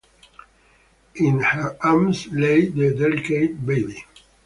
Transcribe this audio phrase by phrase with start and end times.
[1.17, 4.03] In her arms lay the delicate baby.